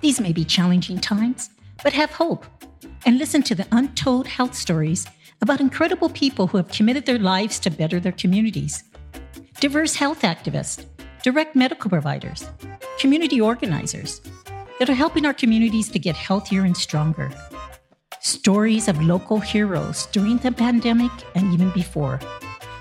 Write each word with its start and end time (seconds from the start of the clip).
These 0.00 0.20
may 0.20 0.32
be 0.32 0.44
challenging 0.44 1.00
times, 1.00 1.50
but 1.82 1.92
have 1.92 2.12
hope 2.12 2.46
and 3.04 3.18
listen 3.18 3.42
to 3.42 3.54
the 3.54 3.66
untold 3.72 4.28
health 4.28 4.54
stories 4.54 5.06
about 5.40 5.60
incredible 5.60 6.08
people 6.08 6.46
who 6.46 6.56
have 6.56 6.68
committed 6.68 7.04
their 7.06 7.18
lives 7.18 7.58
to 7.60 7.70
better 7.70 7.98
their 7.98 8.12
communities. 8.12 8.84
Diverse 9.60 9.96
health 9.96 10.22
activists, 10.22 10.84
direct 11.22 11.56
medical 11.56 11.90
providers, 11.90 12.48
community 12.98 13.40
organizers 13.40 14.20
that 14.78 14.88
are 14.88 14.94
helping 14.94 15.26
our 15.26 15.34
communities 15.34 15.88
to 15.88 15.98
get 15.98 16.14
healthier 16.14 16.64
and 16.64 16.76
stronger. 16.76 17.30
Stories 18.20 18.86
of 18.86 19.02
local 19.02 19.40
heroes 19.40 20.06
during 20.06 20.38
the 20.38 20.52
pandemic 20.52 21.10
and 21.34 21.52
even 21.52 21.70
before 21.70 22.20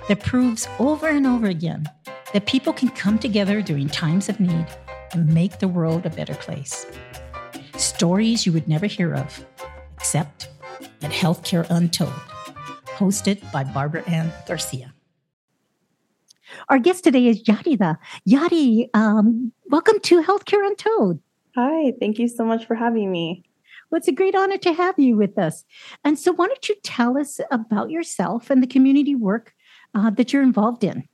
that 0.07 0.20
proves 0.20 0.68
over 0.79 1.07
and 1.07 1.25
over 1.25 1.47
again 1.47 1.88
that 2.34 2.45
people 2.45 2.73
can 2.73 2.89
come 2.89 3.18
together 3.18 3.61
during 3.61 3.88
times 3.88 4.29
of 4.29 4.39
need 4.39 4.68
and 5.13 5.34
make 5.34 5.59
the 5.59 5.68
world 5.68 6.05
a 6.05 6.09
better 6.09 6.36
place. 6.36 6.86
Stories 7.78 8.44
you 8.44 8.51
would 8.54 8.68
never 8.68 8.88
hear 8.88 9.14
of, 9.14 9.46
except 9.96 10.50
at 11.04 11.11
Healthcare 11.11 11.68
Untold, 11.70 12.10
hosted 12.86 13.51
by 13.51 13.64
Barbara 13.64 14.04
Ann 14.10 14.34
Garcia. 14.47 14.96
Our 16.70 16.79
guest 16.79 17.04
today 17.04 17.28
is 17.28 17.43
Yarida. 17.43 17.98
Yari, 18.28 18.89
um, 18.96 19.51
welcome 19.68 20.00
to 20.00 20.24
Healthcare 20.24 20.65
Untold. 20.65 21.20
Hi, 21.56 21.93
thank 22.00 22.18
you 22.18 22.28
so 22.28 22.43
much 22.43 22.65
for 22.65 22.74
having 22.74 23.11
me. 23.11 23.43
Well, 23.92 24.00
it's 24.00 24.07
a 24.07 24.12
great 24.12 24.36
honor 24.36 24.57
to 24.57 24.73
have 24.73 24.98
you 24.98 25.15
with 25.15 25.37
us. 25.37 25.64
And 26.04 26.18
so, 26.18 26.34
why 26.34 26.48
don't 26.48 26.68
you 26.68 26.75
tell 26.82 27.15
us 27.15 27.39
about 27.51 27.92
yourself 27.92 28.50
and 28.50 28.64
the 28.64 28.68
community 28.68 29.14
work 29.14 29.54
uh, 29.93 30.09
that 30.12 30.34
you're 30.34 30.42
involved 30.42 30.84
in? 30.84 31.07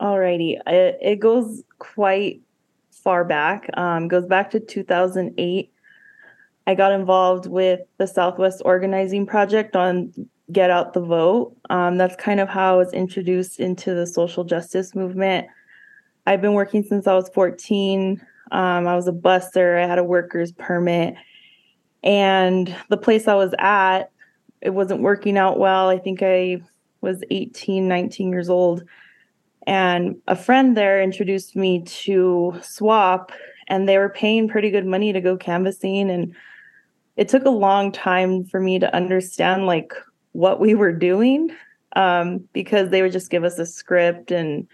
Alrighty, 0.00 0.60
it, 0.66 0.98
it 1.02 1.20
goes 1.20 1.64
quite 1.80 2.40
far 3.06 3.24
back. 3.24 3.70
Um, 3.74 4.08
goes 4.08 4.26
back 4.26 4.50
to 4.50 4.58
2008. 4.58 5.72
I 6.66 6.74
got 6.74 6.90
involved 6.90 7.46
with 7.46 7.78
the 7.98 8.06
Southwest 8.08 8.62
Organizing 8.64 9.26
Project 9.26 9.76
on 9.76 10.12
Get 10.50 10.70
Out 10.70 10.92
the 10.92 11.02
Vote. 11.02 11.56
Um, 11.70 11.98
that's 11.98 12.16
kind 12.16 12.40
of 12.40 12.48
how 12.48 12.74
I 12.74 12.76
was 12.76 12.92
introduced 12.92 13.60
into 13.60 13.94
the 13.94 14.08
social 14.08 14.42
justice 14.42 14.96
movement. 14.96 15.46
I've 16.26 16.42
been 16.42 16.54
working 16.54 16.82
since 16.82 17.06
I 17.06 17.14
was 17.14 17.28
14. 17.28 18.20
Um, 18.50 18.88
I 18.88 18.96
was 18.96 19.06
a 19.06 19.12
buster, 19.12 19.78
I 19.78 19.86
had 19.86 20.00
a 20.00 20.04
worker's 20.04 20.50
permit. 20.50 21.14
And 22.02 22.74
the 22.88 22.96
place 22.96 23.28
I 23.28 23.34
was 23.34 23.54
at, 23.60 24.10
it 24.62 24.70
wasn't 24.70 25.02
working 25.02 25.38
out 25.38 25.60
well. 25.60 25.88
I 25.88 25.98
think 25.98 26.24
I 26.24 26.60
was 27.02 27.22
18, 27.30 27.86
19 27.86 28.32
years 28.32 28.50
old. 28.50 28.82
And 29.66 30.16
a 30.28 30.36
friend 30.36 30.76
there 30.76 31.02
introduced 31.02 31.56
me 31.56 31.82
to 31.82 32.54
SWOP, 32.62 33.32
and 33.68 33.88
they 33.88 33.98
were 33.98 34.08
paying 34.08 34.48
pretty 34.48 34.70
good 34.70 34.86
money 34.86 35.12
to 35.12 35.20
go 35.20 35.36
canvassing. 35.36 36.10
And 36.10 36.34
it 37.16 37.28
took 37.28 37.44
a 37.44 37.50
long 37.50 37.90
time 37.90 38.44
for 38.44 38.60
me 38.60 38.78
to 38.78 38.94
understand 38.94 39.66
like 39.66 39.92
what 40.32 40.60
we 40.60 40.74
were 40.74 40.92
doing 40.92 41.50
um, 41.96 42.46
because 42.52 42.90
they 42.90 43.02
would 43.02 43.12
just 43.12 43.30
give 43.30 43.42
us 43.42 43.58
a 43.58 43.66
script 43.66 44.30
and 44.30 44.68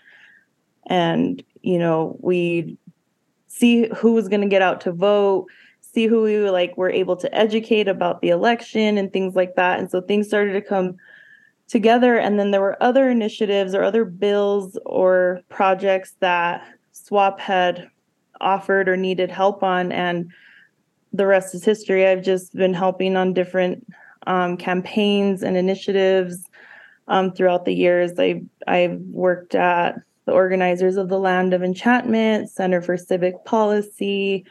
and 0.88 1.42
you 1.62 1.78
know 1.78 2.16
we 2.20 2.76
see 3.46 3.88
who 3.96 4.12
was 4.12 4.28
going 4.28 4.40
to 4.40 4.48
get 4.48 4.60
out 4.60 4.80
to 4.80 4.92
vote 4.92 5.46
see 5.80 6.06
who 6.06 6.22
we 6.22 6.36
were 6.38 6.50
like 6.50 6.76
were 6.76 6.90
able 6.90 7.14
to 7.14 7.32
educate 7.32 7.86
about 7.86 8.20
the 8.20 8.30
election 8.30 8.98
and 8.98 9.12
things 9.12 9.36
like 9.36 9.54
that 9.54 9.78
and 9.78 9.90
so 9.90 10.00
things 10.00 10.26
started 10.26 10.52
to 10.52 10.60
come 10.60 10.96
together. 11.72 12.18
And 12.18 12.38
then 12.38 12.50
there 12.50 12.60
were 12.60 12.76
other 12.82 13.08
initiatives 13.08 13.74
or 13.74 13.82
other 13.82 14.04
bills 14.04 14.78
or 14.84 15.40
projects 15.48 16.16
that 16.20 16.62
SWOP 16.92 17.40
had 17.40 17.88
offered 18.42 18.90
or 18.90 18.96
needed 18.98 19.30
help 19.30 19.62
on. 19.62 19.90
And 19.90 20.30
the 21.14 21.26
rest 21.26 21.54
is 21.54 21.64
history. 21.64 22.06
I've 22.06 22.22
just 22.22 22.54
been 22.54 22.74
helping 22.74 23.16
on 23.16 23.32
different 23.32 23.86
um, 24.26 24.58
campaigns 24.58 25.42
and 25.42 25.56
initiatives 25.56 26.44
um, 27.08 27.32
throughout 27.32 27.64
the 27.64 27.74
years. 27.74 28.18
I've, 28.18 28.44
I've 28.66 28.98
worked 29.10 29.54
at 29.54 29.96
the 30.26 30.32
organizers 30.32 30.98
of 30.98 31.08
the 31.08 31.18
Land 31.18 31.54
of 31.54 31.62
Enchantment, 31.62 32.50
Center 32.50 32.82
for 32.82 32.98
Civic 32.98 33.46
Policy, 33.46 34.44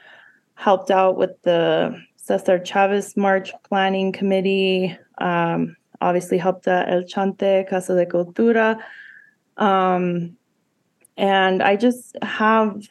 helped 0.56 0.90
out 0.90 1.18
with 1.18 1.40
the 1.44 2.02
Cesar 2.16 2.58
Chavez 2.58 3.16
March 3.16 3.52
Planning 3.70 4.12
Committee, 4.12 4.98
um, 5.20 5.76
obviously 6.02 6.38
helped 6.38 6.68
at 6.68 6.90
El 6.90 7.04
Chante, 7.04 7.66
Casa 7.70 7.96
de 7.96 8.06
Cultura. 8.06 8.82
Um, 9.58 10.36
and 11.18 11.62
I 11.62 11.76
just 11.76 12.18
have 12.22 12.88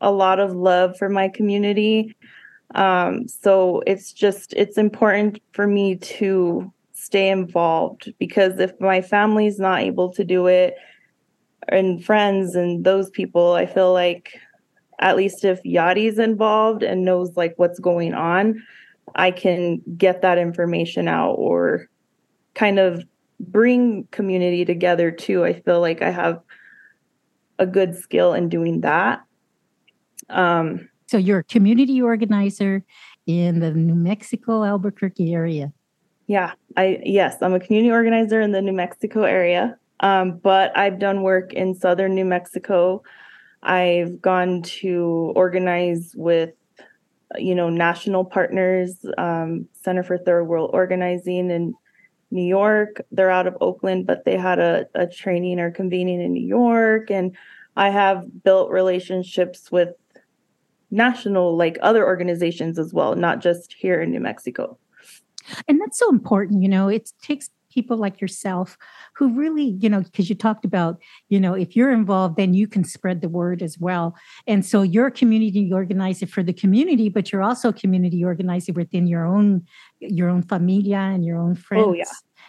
a 0.00 0.12
lot 0.12 0.38
of 0.38 0.54
love 0.54 0.96
for 0.96 1.08
my 1.08 1.28
community. 1.28 2.16
Um, 2.74 3.28
so 3.28 3.82
it's 3.86 4.12
just, 4.12 4.52
it's 4.54 4.78
important 4.78 5.40
for 5.52 5.66
me 5.66 5.96
to 5.96 6.72
stay 6.92 7.28
involved 7.28 8.12
because 8.18 8.58
if 8.58 8.72
my 8.80 9.02
family's 9.02 9.58
not 9.58 9.80
able 9.80 10.12
to 10.12 10.24
do 10.24 10.46
it 10.46 10.74
and 11.68 12.04
friends 12.04 12.54
and 12.54 12.84
those 12.84 13.10
people, 13.10 13.52
I 13.52 13.66
feel 13.66 13.92
like 13.92 14.38
at 15.00 15.16
least 15.16 15.44
if 15.44 15.62
Yadi's 15.64 16.18
involved 16.18 16.82
and 16.82 17.04
knows 17.04 17.36
like 17.36 17.54
what's 17.56 17.78
going 17.78 18.14
on, 18.14 18.62
I 19.14 19.30
can 19.30 19.82
get 19.96 20.22
that 20.22 20.38
information 20.38 21.08
out 21.08 21.34
or 21.34 21.88
kind 22.54 22.78
of 22.78 23.04
bring 23.40 24.06
community 24.10 24.64
together 24.64 25.10
too. 25.10 25.44
I 25.44 25.60
feel 25.60 25.80
like 25.80 26.02
I 26.02 26.10
have 26.10 26.40
a 27.58 27.66
good 27.66 27.96
skill 27.96 28.34
in 28.34 28.48
doing 28.48 28.80
that. 28.82 29.24
Um, 30.28 30.88
so 31.06 31.18
you're 31.18 31.40
a 31.40 31.44
community 31.44 32.00
organizer 32.00 32.84
in 33.26 33.60
the 33.60 33.72
New 33.72 33.94
Mexico 33.94 34.64
Albuquerque 34.64 35.34
area. 35.34 35.72
Yeah, 36.26 36.52
I 36.76 37.00
yes, 37.04 37.36
I'm 37.42 37.54
a 37.54 37.60
community 37.60 37.92
organizer 37.92 38.40
in 38.40 38.52
the 38.52 38.62
New 38.62 38.72
Mexico 38.72 39.24
area. 39.24 39.76
Um, 40.00 40.38
but 40.38 40.76
I've 40.76 40.98
done 40.98 41.22
work 41.22 41.52
in 41.52 41.74
southern 41.74 42.14
New 42.14 42.24
Mexico. 42.24 43.02
I've 43.62 44.20
gone 44.20 44.62
to 44.62 45.32
organize 45.36 46.14
with 46.16 46.50
you 47.36 47.54
know 47.54 47.68
national 47.68 48.24
partners, 48.24 49.04
um, 49.18 49.68
Center 49.82 50.02
for 50.02 50.18
Third 50.18 50.44
World 50.44 50.70
Organizing 50.72 51.50
and 51.50 51.74
New 52.34 52.44
York. 52.44 53.00
They're 53.12 53.30
out 53.30 53.46
of 53.46 53.56
Oakland, 53.60 54.06
but 54.06 54.24
they 54.24 54.36
had 54.36 54.58
a, 54.58 54.86
a 54.94 55.06
training 55.06 55.60
or 55.60 55.70
convening 55.70 56.20
in 56.20 56.32
New 56.32 56.46
York. 56.46 57.10
And 57.10 57.34
I 57.76 57.90
have 57.90 58.42
built 58.42 58.70
relationships 58.70 59.70
with 59.70 59.90
national, 60.90 61.56
like 61.56 61.78
other 61.80 62.04
organizations 62.04 62.78
as 62.78 62.92
well, 62.92 63.14
not 63.14 63.40
just 63.40 63.72
here 63.72 64.02
in 64.02 64.10
New 64.10 64.20
Mexico. 64.20 64.76
And 65.68 65.80
that's 65.80 65.98
so 65.98 66.10
important. 66.10 66.62
You 66.62 66.68
know, 66.68 66.88
it 66.88 67.12
takes 67.22 67.50
people 67.74 67.96
like 67.96 68.20
yourself 68.20 68.78
who 69.16 69.28
really, 69.34 69.76
you 69.80 69.88
know, 69.88 70.00
because 70.00 70.28
you 70.28 70.34
talked 70.34 70.64
about, 70.64 70.98
you 71.28 71.40
know, 71.40 71.54
if 71.54 71.74
you're 71.74 71.92
involved, 71.92 72.36
then 72.36 72.54
you 72.54 72.68
can 72.68 72.84
spread 72.84 73.20
the 73.20 73.28
word 73.28 73.62
as 73.62 73.78
well. 73.78 74.14
And 74.46 74.64
so 74.64 74.82
you're 74.82 75.08
a 75.08 75.10
community 75.10 75.70
organizer 75.72 76.26
for 76.26 76.42
the 76.42 76.52
community, 76.52 77.08
but 77.08 77.32
you're 77.32 77.42
also 77.42 77.70
a 77.70 77.72
community 77.72 78.24
organizer 78.24 78.72
within 78.72 79.06
your 79.06 79.26
own 79.26 79.66
your 80.00 80.28
own 80.28 80.42
familia 80.42 80.98
and 80.98 81.24
your 81.24 81.38
own 81.38 81.52
oh, 81.52 81.60
friends. 81.60 81.86
Oh 81.86 81.92
yeah. 81.94 82.04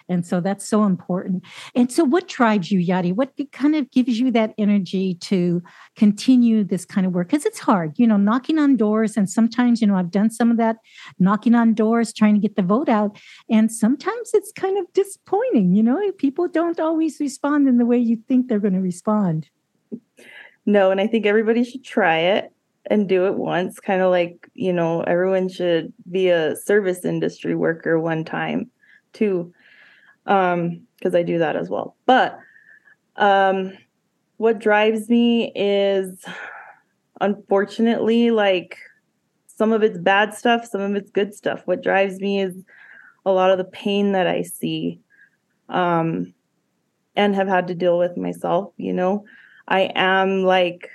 And 0.08 0.26
so 0.26 0.40
that's 0.40 0.68
so 0.68 0.86
important. 0.86 1.44
And 1.74 1.92
so, 1.92 2.04
what 2.04 2.28
drives 2.28 2.72
you, 2.72 2.80
Yadi? 2.80 3.14
What 3.14 3.32
kind 3.52 3.76
of 3.76 3.90
gives 3.92 4.20
you 4.20 4.32
that 4.32 4.54
energy 4.58 5.16
to 5.16 5.64
continue 5.96 6.64
this 6.64 6.86
kind 6.86 7.08
of 7.08 7.14
work? 7.14 7.30
Because 7.30 7.46
it's 7.46 7.60
hard, 7.60 7.98
you 7.98 8.06
know, 8.06 8.18
knocking 8.18 8.60
on 8.60 8.78
doors. 8.78 9.18
And 9.18 9.30
sometimes, 9.30 9.82
you 9.82 9.88
know, 9.88 9.96
I've 9.96 10.12
done 10.12 10.30
some 10.30 10.52
of 10.52 10.58
that 10.58 10.78
knocking 11.20 11.56
on 11.56 11.74
doors, 11.74 12.14
trying 12.14 12.36
to 12.36 12.40
get 12.40 12.56
the 12.56 12.62
vote 12.62 12.90
out. 12.90 13.18
And 13.50 13.72
sometimes 13.72 14.32
it's 14.34 14.52
kind 14.52 14.78
of 14.78 14.92
disappointing, 14.94 15.74
you 15.76 15.84
know, 15.84 16.00
people 16.18 16.48
don't 16.48 16.80
always 16.80 17.20
respond 17.20 17.68
in 17.68 17.78
the 17.78 17.86
way 17.86 17.98
you 17.98 18.18
think 18.28 18.48
they're 18.48 18.60
going 18.60 18.74
to 18.74 18.80
respond. 18.80 19.50
No, 20.66 20.92
and 20.92 21.00
I 21.00 21.08
think 21.08 21.26
everybody 21.26 21.64
should 21.64 21.84
try 21.84 22.18
it 22.18 22.52
and 22.90 23.10
do 23.10 23.26
it 23.26 23.36
once 23.36 23.80
kind 23.80 24.02
of 24.02 24.12
like 24.12 24.48
you 24.54 24.72
know 24.72 25.02
everyone 25.02 25.50
should 25.50 25.92
be 26.10 26.30
a 26.30 26.56
service 26.56 27.04
industry 27.04 27.56
worker 27.56 28.00
one 28.00 28.24
time 28.24 28.70
too 29.14 29.52
um 30.26 30.82
because 30.98 31.16
i 31.16 31.24
do 31.24 31.38
that 31.40 31.56
as 31.56 31.70
well 31.70 31.96
but 32.06 32.40
um 33.18 33.72
what 34.38 34.60
drives 34.60 35.10
me 35.10 35.52
is 35.56 36.24
unfortunately 37.22 38.32
like 38.32 38.78
some 39.48 39.72
of 39.72 39.84
it's 39.84 39.98
bad 39.98 40.34
stuff 40.34 40.66
some 40.66 40.82
of 40.82 40.96
it's 40.96 41.12
good 41.12 41.34
stuff 41.34 41.62
what 41.66 41.84
drives 41.84 42.20
me 42.20 42.42
is 42.42 42.56
a 43.26 43.32
lot 43.32 43.52
of 43.52 43.58
the 43.58 43.64
pain 43.64 44.12
that 44.12 44.28
i 44.28 44.42
see 44.42 45.00
um 45.70 46.34
and 47.16 47.36
have 47.36 47.48
had 47.48 47.68
to 47.68 47.76
deal 47.76 47.98
with 47.98 48.18
myself 48.18 48.74
you 48.78 48.92
know 48.92 49.24
i 49.68 49.92
am 49.96 50.44
like 50.44 50.90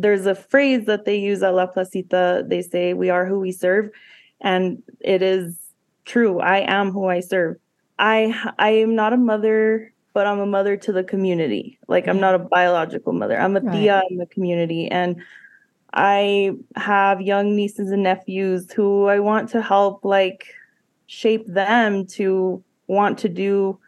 there's 0.00 0.26
a 0.26 0.34
phrase 0.34 0.86
that 0.86 1.04
they 1.04 1.16
use 1.16 1.42
at 1.42 1.54
La 1.54 1.66
Plazita. 1.66 2.48
They 2.48 2.62
say, 2.62 2.94
We 2.94 3.10
are 3.10 3.26
who 3.26 3.38
we 3.38 3.52
serve. 3.52 3.90
And 4.40 4.82
it 5.00 5.22
is 5.22 5.58
true. 6.04 6.40
I 6.40 6.58
am 6.60 6.90
who 6.90 7.06
I 7.06 7.20
serve. 7.20 7.56
I 8.00 8.52
I 8.58 8.70
am 8.70 8.96
not 8.96 9.12
a 9.12 9.16
mother, 9.18 9.92
but 10.14 10.26
I'm 10.26 10.40
a 10.40 10.46
mother 10.46 10.76
to 10.78 10.92
the 10.92 11.04
community. 11.04 11.78
Like 11.86 12.08
I'm 12.08 12.18
not 12.18 12.34
a 12.34 12.38
biological 12.38 13.12
mother. 13.12 13.38
I'm 13.38 13.56
a 13.56 13.60
right. 13.60 13.78
tia 13.78 14.02
in 14.10 14.16
the 14.16 14.26
community. 14.26 14.88
And 14.90 15.22
I 15.92 16.52
have 16.76 17.20
young 17.20 17.54
nieces 17.54 17.90
and 17.90 18.02
nephews 18.02 18.72
who 18.72 19.06
I 19.06 19.20
want 19.20 19.50
to 19.50 19.60
help 19.60 20.04
like 20.04 20.46
shape 21.06 21.46
them 21.46 22.06
to 22.06 22.64
want 22.86 23.18
to 23.18 23.28
do 23.28 23.78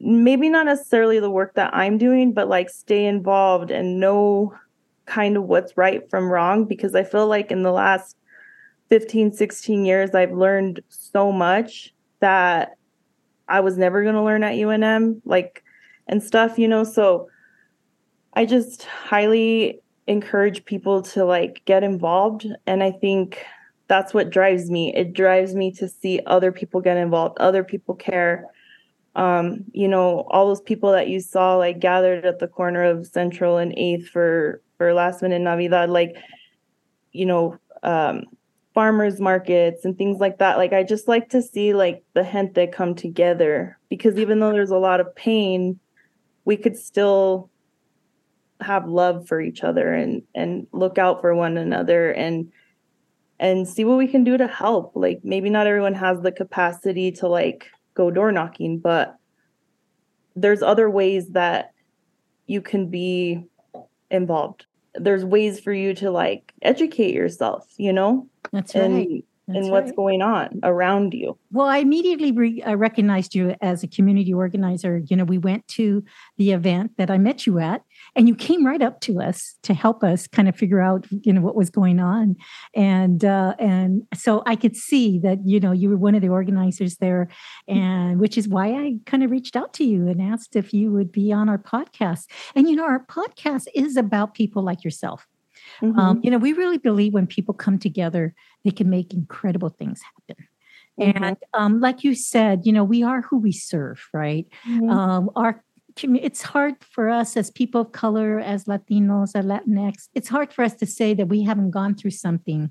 maybe 0.00 0.48
not 0.48 0.66
necessarily 0.66 1.18
the 1.18 1.30
work 1.30 1.54
that 1.54 1.74
I'm 1.74 1.98
doing, 1.98 2.32
but 2.32 2.48
like 2.48 2.70
stay 2.70 3.04
involved 3.04 3.72
and 3.72 3.98
know 3.98 4.54
kind 5.06 5.36
of 5.36 5.44
what's 5.44 5.76
right 5.76 6.08
from 6.08 6.30
wrong 6.30 6.66
because 6.66 6.94
I 6.94 7.02
feel 7.02 7.26
like 7.26 7.50
in 7.50 7.64
the 7.64 7.72
last 7.72 8.16
15, 8.90 9.32
16 9.32 9.84
years, 9.84 10.14
I've 10.14 10.32
learned 10.32 10.80
so 10.88 11.32
much 11.32 11.92
that 12.20 12.77
I 13.48 13.60
was 13.60 13.76
never 13.76 14.02
going 14.02 14.14
to 14.14 14.22
learn 14.22 14.44
at 14.44 14.54
UNM, 14.54 15.20
like, 15.24 15.62
and 16.06 16.22
stuff, 16.22 16.58
you 16.58 16.68
know? 16.68 16.84
So 16.84 17.28
I 18.34 18.44
just 18.44 18.84
highly 18.84 19.80
encourage 20.06 20.64
people 20.64 21.02
to 21.02 21.24
like 21.24 21.62
get 21.64 21.84
involved. 21.84 22.46
And 22.66 22.82
I 22.82 22.90
think 22.90 23.44
that's 23.88 24.12
what 24.14 24.30
drives 24.30 24.70
me. 24.70 24.94
It 24.94 25.12
drives 25.12 25.54
me 25.54 25.70
to 25.72 25.88
see 25.88 26.20
other 26.26 26.50
people 26.52 26.80
get 26.80 26.96
involved, 26.96 27.38
other 27.38 27.62
people 27.62 27.94
care. 27.94 28.46
Um, 29.16 29.64
you 29.72 29.88
know, 29.88 30.26
all 30.30 30.46
those 30.46 30.60
people 30.60 30.92
that 30.92 31.08
you 31.08 31.20
saw 31.20 31.56
like 31.56 31.80
gathered 31.80 32.24
at 32.24 32.38
the 32.38 32.48
corner 32.48 32.84
of 32.84 33.06
Central 33.06 33.58
and 33.58 33.76
Eighth 33.76 34.08
for 34.08 34.62
for 34.76 34.94
last 34.94 35.22
minute 35.22 35.40
Navidad, 35.40 35.90
like, 35.90 36.16
you 37.12 37.26
know, 37.26 37.58
um, 37.82 38.24
farmers 38.78 39.20
markets 39.20 39.84
and 39.84 39.98
things 39.98 40.20
like 40.20 40.38
that. 40.38 40.56
Like 40.56 40.72
I 40.72 40.84
just 40.84 41.08
like 41.08 41.30
to 41.30 41.42
see 41.42 41.74
like 41.74 42.04
the 42.14 42.22
gente 42.22 42.68
come 42.68 42.94
together 42.94 43.76
because 43.88 44.16
even 44.18 44.38
though 44.38 44.52
there's 44.52 44.70
a 44.70 44.78
lot 44.78 45.00
of 45.00 45.12
pain, 45.16 45.80
we 46.44 46.56
could 46.56 46.76
still 46.76 47.50
have 48.60 48.86
love 48.86 49.26
for 49.26 49.40
each 49.40 49.64
other 49.64 49.92
and 49.92 50.22
and 50.32 50.68
look 50.70 50.96
out 50.96 51.20
for 51.20 51.34
one 51.34 51.56
another 51.56 52.12
and 52.12 52.52
and 53.40 53.66
see 53.66 53.84
what 53.84 53.98
we 53.98 54.06
can 54.06 54.22
do 54.22 54.36
to 54.36 54.46
help. 54.46 54.92
Like 54.94 55.22
maybe 55.24 55.50
not 55.50 55.66
everyone 55.66 55.94
has 55.94 56.20
the 56.20 56.30
capacity 56.30 57.10
to 57.18 57.26
like 57.26 57.72
go 57.94 58.12
door 58.12 58.30
knocking, 58.30 58.78
but 58.78 59.16
there's 60.36 60.62
other 60.62 60.88
ways 60.88 61.30
that 61.30 61.72
you 62.46 62.62
can 62.62 62.90
be 62.90 63.42
involved. 64.08 64.66
There's 65.00 65.24
ways 65.24 65.60
for 65.60 65.72
you 65.72 65.94
to 65.94 66.10
like 66.10 66.52
educate 66.62 67.14
yourself, 67.14 67.66
you 67.76 67.92
know? 67.92 68.26
That's 68.52 68.74
and. 68.74 69.22
That's 69.50 69.64
and 69.64 69.70
what's 69.70 69.86
right. 69.86 69.96
going 69.96 70.20
on 70.20 70.60
around 70.62 71.14
you. 71.14 71.38
Well, 71.52 71.68
I 71.68 71.78
immediately 71.78 72.32
re- 72.32 72.62
uh, 72.62 72.74
recognized 72.74 73.34
you 73.34 73.56
as 73.62 73.82
a 73.82 73.88
community 73.88 74.34
organizer. 74.34 74.98
You 75.06 75.16
know, 75.16 75.24
we 75.24 75.38
went 75.38 75.66
to 75.68 76.04
the 76.36 76.52
event 76.52 76.98
that 76.98 77.10
I 77.10 77.16
met 77.16 77.46
you 77.46 77.58
at, 77.58 77.82
and 78.16 78.28
you 78.28 78.34
came 78.34 78.64
right 78.66 78.82
up 78.82 79.00
to 79.02 79.20
us 79.20 79.56
to 79.62 79.74
help 79.74 80.02
us 80.02 80.26
kind 80.26 80.48
of 80.48 80.56
figure 80.56 80.80
out, 80.80 81.06
you 81.10 81.32
know, 81.32 81.40
what 81.40 81.54
was 81.56 81.70
going 81.70 82.00
on, 82.00 82.36
and 82.74 83.24
uh, 83.24 83.54
and 83.58 84.02
so 84.14 84.42
I 84.46 84.56
could 84.56 84.76
see 84.76 85.18
that 85.20 85.38
you 85.44 85.60
know 85.60 85.72
you 85.72 85.88
were 85.90 85.96
one 85.96 86.14
of 86.14 86.22
the 86.22 86.28
organizers 86.28 86.96
there, 86.96 87.28
and 87.66 88.18
which 88.20 88.38
is 88.38 88.48
why 88.48 88.68
I 88.72 88.94
kind 89.06 89.22
of 89.22 89.30
reached 89.30 89.56
out 89.56 89.72
to 89.74 89.84
you 89.84 90.08
and 90.08 90.20
asked 90.22 90.56
if 90.56 90.72
you 90.72 90.92
would 90.92 91.12
be 91.12 91.32
on 91.32 91.48
our 91.48 91.58
podcast. 91.58 92.26
And 92.54 92.68
you 92.68 92.76
know, 92.76 92.84
our 92.84 93.04
podcast 93.06 93.66
is 93.74 93.96
about 93.96 94.34
people 94.34 94.62
like 94.62 94.84
yourself. 94.84 95.26
Mhm. 95.82 95.98
Um, 95.98 96.20
you 96.22 96.30
know, 96.30 96.38
we 96.38 96.52
really 96.52 96.78
believe 96.78 97.12
when 97.14 97.26
people 97.26 97.54
come 97.54 97.78
together, 97.78 98.34
they 98.64 98.70
can 98.70 98.88
make 98.90 99.12
incredible 99.12 99.68
things 99.70 100.00
happen. 100.16 100.44
Mhm. 101.00 101.20
And 101.26 101.36
um, 101.54 101.80
like 101.80 102.02
you 102.04 102.14
said, 102.14 102.62
you 102.64 102.72
know, 102.72 102.84
we 102.84 103.02
are 103.02 103.22
who 103.22 103.38
we 103.38 103.52
serve, 103.52 104.08
right? 104.12 104.46
Mhm. 104.66 104.90
Um, 104.90 105.30
our 105.36 105.62
it's 106.04 106.42
hard 106.42 106.74
for 106.82 107.08
us 107.08 107.36
as 107.36 107.50
people 107.50 107.80
of 107.82 107.92
color, 107.92 108.38
as 108.38 108.64
Latinos, 108.64 109.32
as 109.34 109.44
Latinx. 109.44 110.08
It's 110.14 110.28
hard 110.28 110.52
for 110.52 110.62
us 110.62 110.74
to 110.74 110.86
say 110.86 111.14
that 111.14 111.26
we 111.26 111.42
haven't 111.42 111.70
gone 111.70 111.94
through 111.94 112.12
something 112.12 112.70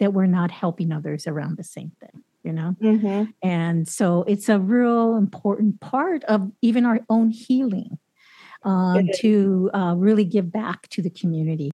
that 0.00 0.12
we're 0.12 0.26
not 0.26 0.50
helping 0.50 0.92
others 0.92 1.26
around 1.26 1.56
the 1.56 1.64
same 1.64 1.92
thing. 2.00 2.22
You 2.44 2.52
know, 2.52 2.74
Mhm. 2.80 3.32
and 3.40 3.86
so 3.86 4.24
it's 4.24 4.48
a 4.48 4.58
real 4.58 5.14
important 5.14 5.78
part 5.78 6.24
of 6.24 6.50
even 6.60 6.84
our 6.84 6.98
own 7.08 7.30
healing 7.30 7.98
um, 8.64 9.08
to 9.18 9.70
uh, 9.72 9.94
really 9.96 10.24
give 10.24 10.50
back 10.50 10.88
to 10.88 11.02
the 11.02 11.10
community. 11.10 11.70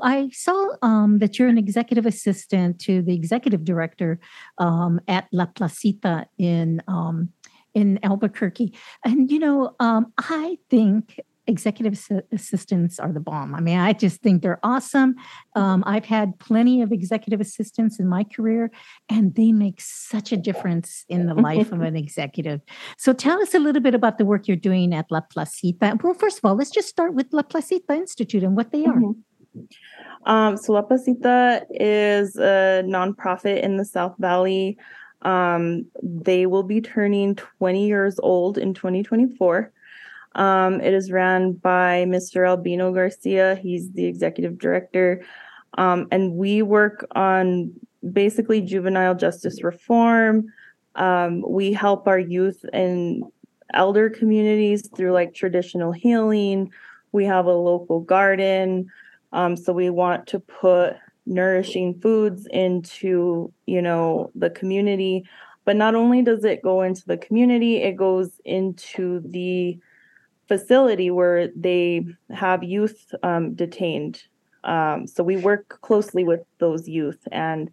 I 0.00 0.28
saw 0.32 0.76
um, 0.82 1.18
that 1.18 1.38
you're 1.38 1.48
an 1.48 1.58
executive 1.58 2.06
assistant 2.06 2.78
to 2.80 3.02
the 3.02 3.14
executive 3.14 3.64
director 3.64 4.20
um, 4.58 5.00
at 5.08 5.26
La 5.32 5.46
Plazita 5.46 6.26
in 6.38 6.80
um, 6.86 7.30
in 7.74 7.98
Albuquerque, 8.02 8.72
and 9.04 9.30
you 9.30 9.38
know, 9.38 9.74
um, 9.80 10.12
I 10.18 10.58
think 10.70 11.20
executive 11.46 11.92
assi- 11.92 12.22
assistants 12.32 12.98
are 12.98 13.12
the 13.12 13.20
bomb. 13.20 13.54
I 13.54 13.60
mean, 13.60 13.78
I 13.78 13.92
just 13.92 14.22
think 14.22 14.42
they're 14.42 14.60
awesome. 14.62 15.14
Um, 15.54 15.84
I've 15.86 16.06
had 16.06 16.38
plenty 16.38 16.80
of 16.80 16.90
executive 16.90 17.40
assistants 17.40 18.00
in 18.00 18.08
my 18.08 18.24
career, 18.24 18.70
and 19.08 19.34
they 19.34 19.52
make 19.52 19.80
such 19.80 20.32
a 20.32 20.36
difference 20.36 21.04
in 21.08 21.26
the 21.26 21.34
life 21.34 21.72
of 21.72 21.80
an 21.88 21.96
executive. 21.96 22.60
So, 22.96 23.12
tell 23.12 23.42
us 23.42 23.54
a 23.54 23.58
little 23.58 23.82
bit 23.82 23.94
about 23.94 24.18
the 24.18 24.24
work 24.24 24.48
you're 24.48 24.56
doing 24.56 24.94
at 24.94 25.10
La 25.10 25.20
Plazita. 25.20 26.02
Well, 26.02 26.14
first 26.14 26.38
of 26.38 26.44
all, 26.44 26.54
let's 26.54 26.70
just 26.70 26.88
start 26.88 27.14
with 27.14 27.32
La 27.32 27.42
Plazita 27.42 27.96
Institute 27.96 28.42
and 28.42 28.56
what 28.56 28.72
they 28.72 28.84
are. 28.86 28.94
Mhm. 28.94 29.16
Um, 30.26 30.56
so 30.56 30.72
La 30.72 30.82
Plazita 30.82 31.64
is 31.70 32.36
a 32.36 32.82
nonprofit 32.84 33.62
in 33.62 33.76
the 33.76 33.84
South 33.84 34.14
Valley. 34.18 34.76
Um, 35.24 35.86
they 36.02 36.46
will 36.46 36.62
be 36.62 36.80
turning 36.80 37.34
20 37.34 37.86
years 37.86 38.18
old 38.22 38.58
in 38.58 38.74
2024. 38.74 39.72
Um, 40.34 40.80
it 40.80 40.92
is 40.92 41.10
ran 41.12 41.52
by 41.52 42.04
Mr. 42.06 42.46
Albino 42.46 42.92
Garcia. 42.92 43.54
He's 43.56 43.92
the 43.92 44.04
executive 44.04 44.58
director. 44.58 45.24
Um, 45.78 46.08
and 46.10 46.34
we 46.34 46.62
work 46.62 47.06
on 47.12 47.72
basically 48.12 48.60
juvenile 48.60 49.14
justice 49.14 49.62
reform. 49.62 50.46
Um, 50.96 51.42
we 51.46 51.72
help 51.72 52.06
our 52.06 52.18
youth 52.18 52.64
and 52.72 53.24
elder 53.72 54.10
communities 54.10 54.88
through 54.88 55.12
like 55.12 55.34
traditional 55.34 55.92
healing. 55.92 56.70
We 57.12 57.24
have 57.24 57.46
a 57.46 57.52
local 57.52 58.00
garden. 58.00 58.90
Um, 59.32 59.56
so 59.56 59.72
we 59.72 59.90
want 59.90 60.28
to 60.28 60.40
put 60.40 60.96
nourishing 61.26 61.98
foods 62.00 62.46
into, 62.50 63.52
you 63.66 63.80
know, 63.80 64.30
the 64.34 64.50
community. 64.50 65.24
But 65.64 65.76
not 65.76 65.94
only 65.94 66.22
does 66.22 66.44
it 66.44 66.62
go 66.62 66.82
into 66.82 67.04
the 67.06 67.16
community, 67.16 67.76
it 67.76 67.96
goes 67.96 68.40
into 68.44 69.20
the 69.20 69.78
facility 70.46 71.10
where 71.10 71.48
they 71.56 72.06
have 72.30 72.62
youth 72.62 73.14
um, 73.22 73.54
detained. 73.54 74.22
Um, 74.64 75.06
so 75.06 75.22
we 75.22 75.36
work 75.36 75.80
closely 75.80 76.24
with 76.24 76.40
those 76.58 76.88
youth 76.88 77.26
and 77.32 77.70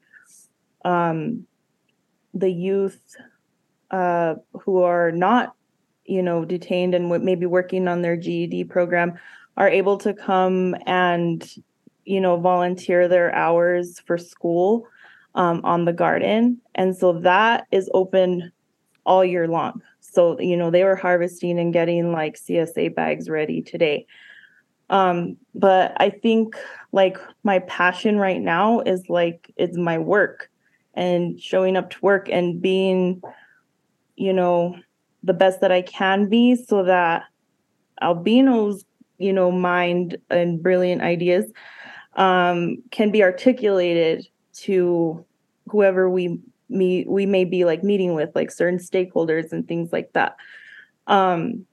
um, 0.85 1.45
the 2.33 2.51
youth 2.51 3.15
uh, 3.91 4.35
who 4.53 4.81
are 4.83 5.11
not, 5.11 5.53
you 6.05 6.21
know, 6.21 6.45
detained 6.45 6.95
and 6.95 7.09
maybe 7.23 7.45
working 7.45 7.87
on 7.87 8.01
their 8.01 8.15
GED 8.15 8.65
program 8.65 9.19
are 9.57 9.69
able 9.69 9.97
to 9.97 10.13
come 10.13 10.75
and, 10.85 11.49
you 12.11 12.19
know, 12.19 12.35
volunteer 12.35 13.07
their 13.07 13.33
hours 13.33 14.01
for 14.01 14.17
school 14.17 14.85
um, 15.35 15.61
on 15.63 15.85
the 15.85 15.93
garden. 15.93 16.59
And 16.75 16.93
so 16.95 17.13
that 17.21 17.67
is 17.71 17.89
open 17.93 18.51
all 19.05 19.23
year 19.23 19.47
long. 19.47 19.81
So, 20.01 20.37
you 20.37 20.57
know, 20.57 20.69
they 20.69 20.83
were 20.83 20.97
harvesting 20.97 21.57
and 21.57 21.71
getting 21.71 22.11
like 22.11 22.35
CSA 22.35 22.93
bags 22.93 23.29
ready 23.29 23.61
today. 23.61 24.05
Um, 24.89 25.37
but 25.55 25.93
I 26.01 26.09
think 26.09 26.57
like 26.91 27.17
my 27.43 27.59
passion 27.59 28.17
right 28.17 28.41
now 28.41 28.81
is 28.81 29.07
like 29.07 29.49
it's 29.55 29.77
my 29.77 29.97
work 29.97 30.49
and 30.93 31.39
showing 31.39 31.77
up 31.77 31.91
to 31.91 31.97
work 32.01 32.27
and 32.29 32.61
being, 32.61 33.21
you 34.17 34.33
know, 34.33 34.75
the 35.23 35.33
best 35.33 35.61
that 35.61 35.71
I 35.71 35.81
can 35.81 36.27
be 36.27 36.55
so 36.55 36.83
that 36.83 37.23
Albino's, 38.01 38.83
you 39.17 39.31
know, 39.31 39.49
mind 39.49 40.17
and 40.29 40.61
brilliant 40.61 41.03
ideas 41.03 41.45
um, 42.15 42.77
can 42.91 43.11
be 43.11 43.23
articulated 43.23 44.27
to 44.53 45.25
whoever 45.67 46.09
we 46.09 46.39
meet 46.69 47.07
we 47.09 47.25
may 47.25 47.43
be 47.45 47.65
like 47.65 47.83
meeting 47.83 48.13
with 48.13 48.29
like 48.33 48.51
certain 48.51 48.79
stakeholders 48.79 49.51
and 49.51 49.67
things 49.67 49.91
like 49.91 50.13
that. 50.13 50.35
Um 51.07 51.65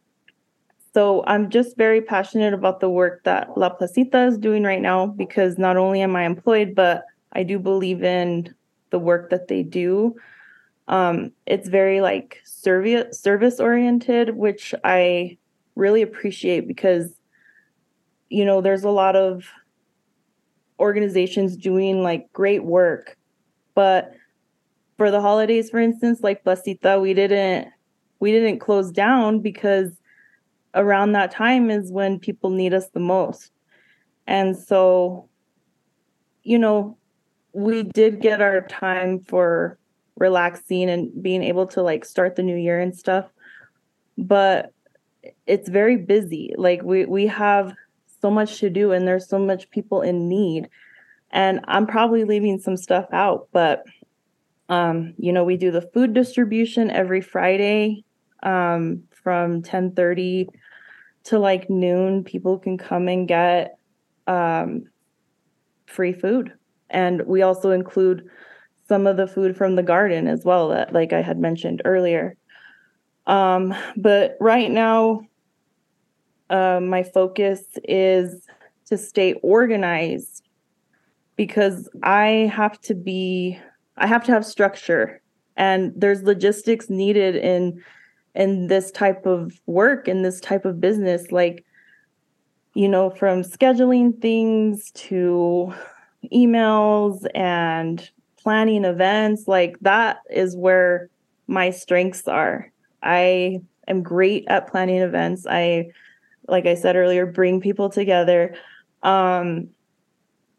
so 0.95 1.23
i'm 1.27 1.51
just 1.51 1.77
very 1.77 2.01
passionate 2.01 2.55
about 2.55 2.81
the 2.81 2.89
work 2.89 3.23
that 3.25 3.57
la 3.57 3.69
plazita 3.69 4.27
is 4.27 4.39
doing 4.39 4.65
right 4.65 4.81
now 4.81 5.07
because 5.07 5.59
not 5.59 5.77
only 5.77 6.01
am 6.01 6.17
i 6.17 6.25
employed 6.25 6.75
but 6.75 7.05
i 7.35 7.43
do 7.43 7.59
believe 7.59 8.03
in 8.03 8.53
the 8.91 8.99
work 8.99 9.31
that 9.31 9.49
they 9.49 9.63
do. 9.63 10.15
Um 10.89 11.31
it's 11.47 11.69
very 11.69 12.01
like 12.01 12.41
service 12.45 13.21
service 13.21 13.61
oriented 13.61 14.37
which 14.37 14.75
i 14.83 15.37
really 15.77 16.03
appreciate 16.03 16.67
because 16.67 17.13
you 18.31 18.45
know 18.45 18.61
there's 18.61 18.85
a 18.85 18.91
lot 18.91 19.15
of 19.15 19.45
organizations 20.79 21.57
doing 21.57 22.03
like 22.03 22.33
great 22.33 22.65
work 22.65 23.17
but 23.75 24.13
for 24.97 25.11
the 25.11 25.21
holidays 25.21 25.71
for 25.71 25.79
instance 25.79 26.21
like 26.23 26.45
plazita 26.45 27.01
we 27.01 27.15
didn't 27.15 27.69
we 28.21 28.33
didn't 28.33 28.59
close 28.59 28.91
down 28.91 29.41
because 29.41 29.91
around 30.75 31.13
that 31.13 31.31
time 31.31 31.71
is 31.71 31.91
when 31.91 32.19
people 32.19 32.51
need 32.51 32.75
us 32.75 32.89
the 32.91 33.01
most 33.01 33.51
and 34.27 34.57
so 34.57 35.29
you 36.49 36.59
know, 36.59 36.97
we 37.53 37.83
did 37.83 38.23
get 38.23 38.41
our 38.41 38.63
time 38.63 39.21
for 39.21 39.79
relaxing 40.17 40.89
and 40.89 41.23
being 41.23 41.43
able 41.43 41.67
to 41.67 41.83
like 41.83 42.07
start 42.07 42.37
the 42.37 42.43
new 42.43 42.57
year 42.57 42.81
and 42.81 42.97
stuff. 42.97 43.27
But 44.17 44.73
it's 45.47 45.69
very 45.69 45.97
busy. 45.97 46.55
Like 46.57 46.83
we 46.83 47.05
we 47.05 47.27
have 47.27 47.75
so 48.21 48.31
much 48.31 48.59
to 48.61 48.71
do 48.71 48.93
and 48.93 49.07
there's 49.07 49.29
so 49.29 49.39
much 49.39 49.71
people 49.71 50.03
in 50.03 50.29
need. 50.29 50.69
And 51.31 51.61
I'm 51.69 51.87
probably 51.87 52.25
leaving 52.25 52.59
some 52.59 52.77
stuff 52.77 53.07
out, 53.13 53.49
but 53.53 53.85
um, 54.69 55.15
you 55.19 55.33
know, 55.33 55.45
we 55.45 55.57
do 55.57 55.71
the 55.71 55.89
food 55.95 56.13
distribution 56.13 56.91
every 56.91 57.21
Friday 57.21 58.05
um, 58.43 59.05
from 59.23 59.63
10:30 59.63 60.49
to 61.25 61.39
like 61.39 61.71
noon. 61.71 62.25
People 62.25 62.59
can 62.59 62.77
come 62.77 63.09
and 63.09 63.27
get 63.27 63.79
um, 64.27 64.85
free 65.87 66.13
food, 66.13 66.53
and 66.91 67.23
we 67.27 67.43
also 67.43 67.71
include 67.71 68.29
some 68.89 69.07
of 69.07 69.17
the 69.17 69.27
food 69.27 69.57
from 69.57 69.75
the 69.75 69.83
garden 69.83 70.29
as 70.29 70.45
well 70.45 70.69
that 70.69 70.93
like 70.93 71.13
I 71.13 71.23
had 71.23 71.39
mentioned 71.39 71.83
earlier. 71.85 72.37
Um, 73.27 73.75
but 73.97 74.37
right 74.41 74.71
now, 74.71 75.21
uh, 76.51 76.81
my 76.81 77.03
focus 77.03 77.65
is 77.85 78.47
to 78.87 78.97
stay 78.97 79.35
organized 79.43 80.45
because 81.37 81.89
I 82.03 82.51
have 82.55 82.81
to 82.83 82.95
be 82.95 83.59
I 83.97 84.07
have 84.07 84.25
to 84.25 84.33
have 84.33 84.47
structure 84.47 85.21
and 85.57 85.93
there's 85.97 86.23
logistics 86.23 86.89
needed 86.89 87.37
in 87.37 87.83
in 88.35 88.69
this 88.69 88.91
type 88.91 89.27
of 89.27 89.61
work 89.67 90.09
in 90.09 90.23
this 90.23 90.41
type 90.41 90.65
of 90.65 90.81
business 90.81 91.33
like 91.33 91.65
you 92.75 92.89
know 92.89 93.11
from 93.11 93.43
scheduling 93.43 94.21
things 94.21 94.91
to 94.93 95.73
emails 96.33 97.27
and 97.35 98.11
planning 98.43 98.85
events 98.85 99.47
like 99.47 99.79
that 99.81 100.19
is 100.31 100.57
where 100.57 101.11
my 101.49 101.71
strengths 101.71 102.29
are. 102.29 102.71
I 103.03 103.61
am 103.89 104.03
great 104.03 104.45
at 104.49 104.69
planning 104.69 104.99
events. 104.99 105.47
I 105.49 105.91
like 106.49 106.67
i 106.67 106.75
said 106.75 106.97
earlier 106.97 107.27
bring 107.27 107.61
people 107.61 107.89
together 107.89 108.55
um 109.03 109.69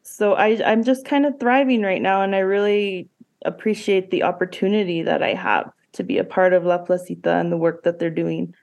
so 0.03 0.34
i 0.34 0.60
i'm 0.65 0.84
just 0.84 1.05
kind 1.05 1.25
of 1.25 1.39
thriving 1.39 1.81
right 1.81 2.01
now 2.01 2.22
and 2.22 2.36
i 2.36 2.39
really 2.39 3.10
appreciate 3.46 4.12
the 4.12 4.24
opportunity 4.24 5.01
that 5.03 5.24
I 5.24 5.34
have 5.34 5.72
to 5.93 6.03
be 6.03 6.17
a 6.17 6.24
part 6.24 6.53
of 6.53 6.65
La 6.65 6.84
Plazita 6.84 7.39
and 7.39 7.51
the 7.51 7.58
work 7.58 7.84
that 7.84 8.00
they're 8.00 8.10
doing. 8.10 8.53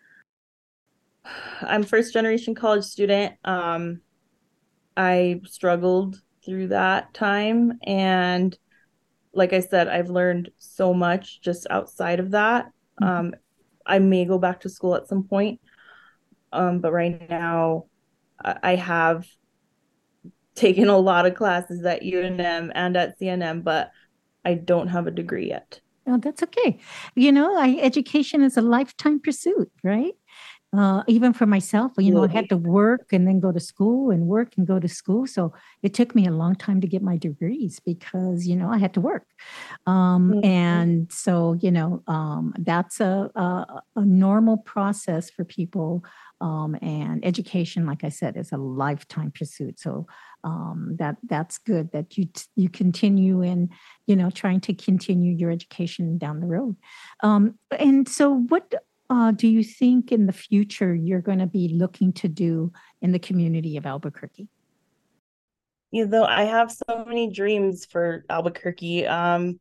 I'm 1.61 1.83
first 1.83 2.13
generation 2.13 2.55
college 2.55 2.85
student. 2.85 3.35
Um, 3.45 4.01
I 4.97 5.41
struggled 5.45 6.21
through 6.45 6.69
that 6.69 7.13
time 7.13 7.79
and 7.83 8.57
like 9.35 9.53
I 9.53 9.61
said, 9.61 9.89
I've 9.89 10.09
learned 10.09 10.51
so 10.57 10.95
much 10.95 11.43
just 11.43 11.67
outside 11.69 12.21
of 12.21 12.31
that. 12.31 12.71
Mm-hmm. 13.03 13.05
Um, 13.05 13.35
I 13.85 13.99
may 13.99 14.25
go 14.25 14.39
back 14.39 14.61
to 14.61 14.69
school 14.69 14.95
at 14.95 15.09
some 15.09 15.25
point, 15.25 15.61
um, 16.53 16.81
but 16.81 16.93
right 16.93 17.29
now 17.29 17.87
I 18.45 18.77
have 18.77 19.27
taken 20.55 20.89
a 20.89 20.99
lot 20.99 21.27
of 21.27 21.35
classes 21.35 21.85
at 21.85 22.03
UNM 22.03 22.73
and 22.75 22.97
at 22.97 23.19
CNM, 23.21 23.63
but 23.63 23.91
I 24.45 24.55
don't 24.55 24.89
have 24.89 25.07
a 25.07 25.11
degree 25.11 25.49
yet. 25.49 25.81
Oh, 26.09 26.19
that's 26.19 26.43
okay. 26.43 26.79
You 27.15 27.33
know, 27.33 27.59
I, 27.59 27.79
education 27.81 28.43
is 28.43 28.57
a 28.57 28.63
lifetime 28.63 29.21
pursuit, 29.21 29.71
right? 29.83 30.15
Uh, 30.77 31.03
even 31.07 31.33
for 31.33 31.47
myself, 31.47 31.93
you 31.97 32.13
know, 32.13 32.25
I 32.25 32.29
had 32.29 32.49
to 32.51 32.57
work 32.57 33.13
and 33.13 33.27
then 33.27 33.41
go 33.41 33.51
to 33.51 33.61
school 33.61 34.11
and 34.11 34.27
work 34.27 34.53
and 34.57 34.67
go 34.67 34.79
to 34.79 34.89
school. 34.89 35.27
So 35.27 35.55
it 35.83 35.95
took 35.95 36.15
me 36.15 36.27
a 36.27 36.33
long 36.33 36.55
time 36.55 36.81
to 36.83 36.87
get 36.87 37.03
my 37.03 37.17
degrees 37.17 37.81
because, 37.81 38.47
you 38.47 38.57
know, 38.57 38.69
I 38.69 38.77
had 38.77 38.93
to 38.95 39.01
work. 39.01 39.27
Um, 39.87 40.33
mm-hmm. 40.33 40.45
And 40.45 41.13
so, 41.13 41.57
you 41.61 41.71
know, 41.71 42.03
um, 42.09 42.53
that's 42.59 43.01
a, 43.01 43.31
a, 43.35 43.81
a 43.95 44.05
normal 44.05 44.59
process 44.59 45.31
for 45.31 45.45
people 45.45 46.05
um, 46.41 46.77
and 46.83 47.25
education, 47.25 47.87
like 47.87 48.05
I 48.05 48.11
said, 48.11 48.37
is 48.37 48.53
a 48.53 48.57
lifetime 48.57 49.33
pursuit. 49.35 49.79
So 49.79 50.07
um, 50.45 50.97
that 50.99 51.17
that's 51.29 51.59
good 51.59 51.91
that 51.93 52.17
you 52.17 52.29
you 52.55 52.69
continue 52.69 53.43
in 53.43 53.71
you 54.07 54.17
know 54.17 54.31
trying 54.31 54.61
to 54.63 54.75
continue 54.75 55.33
your 55.33 55.51
education 55.51 56.19
down 56.19 56.41
the 56.41 56.47
road. 56.47 56.77
Um, 57.23 57.59
and 57.79 58.09
so, 58.09 58.45
what 58.49 58.75
uh, 59.09 59.33
do 59.33 59.49
you 59.49 59.63
think 59.63 60.13
in 60.13 60.27
the 60.27 60.33
future 60.33 60.95
you're 60.95 61.21
going 61.21 61.39
to 61.39 61.47
be 61.47 61.69
looking 61.69 62.13
to 62.15 62.29
do 62.29 62.73
in 63.01 63.13
the 63.13 63.19
community 63.19 63.77
of 63.77 63.87
Albuquerque? 63.87 64.49
You 65.93 66.07
know, 66.07 66.25
I 66.25 66.45
have 66.45 66.71
so 66.71 67.05
many 67.07 67.31
dreams 67.31 67.87
for 67.87 68.25
Albuquerque. 68.29 69.07
Um, 69.07 69.61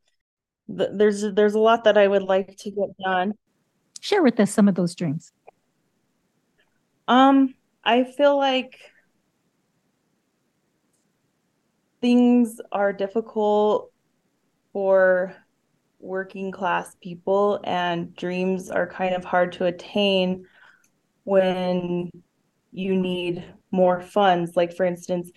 th- 0.75 0.89
there's 0.94 1.22
there's 1.34 1.53
a 1.53 1.60
lot 1.60 1.84
that 1.86 1.98
I 1.98 2.08
would 2.08 2.24
like 2.24 2.58
to 2.58 2.72
get 2.72 2.98
done. 3.03 3.34
Share 4.01 4.24
with 4.24 4.39
us 4.39 4.51
some 4.51 4.67
of 4.67 4.75
those 4.75 4.96
dreams. 4.96 5.32
Um, 7.07 7.53
I 7.83 8.03
feel 8.03 8.38
like 8.38 8.77
things 12.01 12.59
are 12.71 12.93
difficult 12.93 13.91
for 14.74 15.35
working 16.00 16.51
class 16.51 16.95
people 17.01 17.59
and 17.63 18.15
dreams 18.15 18.69
are 18.69 18.88
kind 18.88 19.15
of 19.15 19.25
hard 19.25 19.53
to 19.53 19.65
attain 19.65 20.45
when 21.24 22.12
you 22.71 22.95
need 22.95 23.43
more 23.71 24.01
funds. 24.01 24.55
Like 24.55 24.75
for 24.75 24.85
instance 24.85 25.31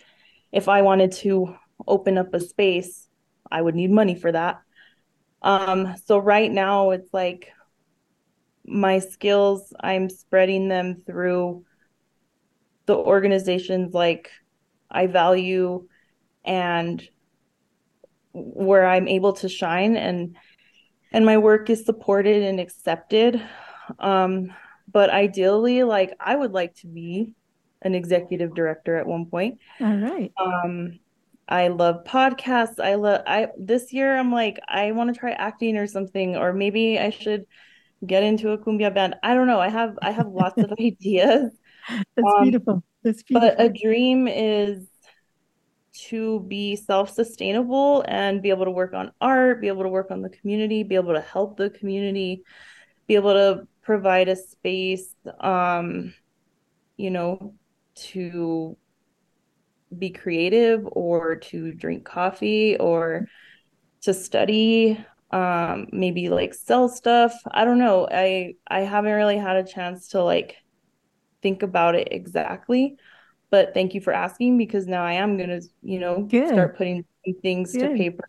if 0.53 0.69
i 0.69 0.83
wanted 0.83 1.13
to 1.13 1.55
open 1.87 2.17
up 2.19 2.33
a 2.33 2.41
space 2.41 3.07
i 3.53 3.61
would 3.61 3.75
need 3.75 3.91
money 3.91 4.15
for 4.15 4.33
that. 4.33 4.59
Um 5.43 5.95
so 6.07 6.19
right 6.19 6.51
now 6.51 6.91
it's 6.91 7.13
like 7.13 7.51
my 8.69 8.99
skills 8.99 9.73
i'm 9.81 10.09
spreading 10.09 10.69
them 10.69 11.03
through 11.07 11.65
the 12.87 12.95
organizations 12.95 13.95
like 13.95 14.31
i 14.91 15.07
value 15.07 15.87
and 16.45 17.09
where 18.33 18.87
i'm 18.87 19.09
able 19.09 19.33
to 19.33 19.49
shine 19.49 19.97
and 19.97 20.37
and 21.13 21.25
my 21.25 21.39
work 21.39 21.71
is 21.71 21.85
supported 21.85 22.43
and 22.43 22.61
accepted. 22.61 23.43
Um 23.99 24.55
but 24.91 25.11
ideally 25.11 25.83
like 25.83 26.13
i 26.21 26.35
would 26.35 26.53
like 26.53 26.75
to 26.77 26.87
be 26.87 27.35
an 27.83 27.95
executive 27.95 28.55
director 28.55 28.97
at 28.97 29.07
one 29.07 29.27
point. 29.27 29.59
All 29.81 29.97
right. 29.97 30.33
Um 30.37 30.99
I 31.49 31.69
love 31.69 32.05
podcasts. 32.05 32.79
I 32.79 32.97
love 32.97 33.23
I 33.27 33.49
this 33.59 33.93
year 33.93 34.17
I'm 34.17 34.33
like 34.33 34.61
I 34.69 34.93
want 34.93 35.13
to 35.13 35.19
try 35.19 35.31
acting 35.31 35.77
or 35.77 35.87
something 35.87 36.37
or 36.37 36.53
maybe 36.53 36.99
I 36.99 37.11
should 37.11 37.47
get 38.07 38.23
into 38.23 38.51
a 38.51 38.59
cumbia 38.59 38.95
band. 38.95 39.17
I 39.23 39.35
don't 39.35 39.47
know. 39.47 39.61
I 39.61 39.69
have 39.69 39.99
I 40.03 40.11
have 40.11 40.29
lots 40.29 40.63
of 40.63 40.73
ideas. 40.81 41.53
That's 41.89 42.35
um, 42.37 42.43
beautiful. 42.43 42.85
That's 43.03 43.23
beautiful. 43.23 43.57
But 43.57 43.61
a 43.61 43.69
dream 43.71 44.29
is 44.29 44.87
to 46.09 46.41
be 46.41 46.77
self-sustainable 46.77 48.05
and 48.07 48.41
be 48.41 48.51
able 48.51 48.65
to 48.65 48.71
work 48.71 48.95
on 48.95 49.11
art, 49.21 49.61
be 49.61 49.69
able 49.69 49.83
to 49.83 49.89
work 49.89 50.11
on 50.11 50.23
the 50.23 50.29
community, 50.29 50.85
be 50.85 50.95
able 50.95 51.15
to 51.15 51.21
help 51.21 51.57
the 51.57 51.71
community, 51.71 52.43
be 53.09 53.17
able 53.17 53.33
to 53.33 53.67
provide 53.83 54.29
a 54.29 54.37
space 54.37 55.15
um 55.41 56.13
you 56.99 57.11
know 57.11 57.55
to 57.95 58.77
be 59.97 60.11
creative 60.11 60.87
or 60.93 61.37
to 61.37 61.73
drink 61.73 62.05
coffee 62.05 62.77
or 62.77 63.27
to 64.03 64.13
study 64.13 65.03
um 65.31 65.89
maybe 65.93 66.29
like 66.29 66.55
sell 66.55 66.89
stuff. 66.89 67.35
I 67.51 67.65
don't 67.65 67.79
know. 67.79 68.09
I 68.11 68.55
i 68.69 68.81
haven't 68.81 69.13
really 69.13 69.39
had 69.39 69.57
a 69.57 69.65
chance 69.65 70.09
to 70.09 70.23
like 70.23 70.57
think 71.43 71.63
about 71.63 71.95
it 71.95 72.09
exactly 72.11 72.97
but 73.51 73.75
thank 73.75 73.95
you 73.95 74.01
for 74.01 74.13
asking 74.13 74.59
because 74.59 74.87
now 74.87 75.05
i 75.05 75.15
am 75.15 75.37
going 75.37 75.49
to 75.49 75.63
you 75.83 75.99
know 75.99 76.23
good. 76.23 76.49
start 76.49 76.77
putting 76.77 77.05
things 77.43 77.73
good. 77.73 77.91
to 77.91 77.97
paper. 77.97 78.25